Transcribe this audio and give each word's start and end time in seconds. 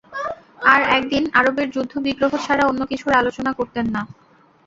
আর 0.65 0.81
একদিন 0.97 1.23
আরবের 1.33 1.67
যুদ্ধ-বিগ্রহ 1.69 2.31
ছাড়া 2.45 2.63
অন্য 2.67 2.81
কিছুর 2.91 3.13
আলোচনা 3.13 3.51
করতেন 3.53 3.85
না। 3.95 4.01